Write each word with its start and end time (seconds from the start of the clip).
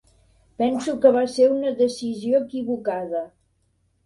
Penso 0.61 0.95
que 1.03 1.11
va 1.17 1.21
ser 1.33 1.49
una 1.57 1.75
decisió 1.83 2.41
equivocada. 2.47 3.23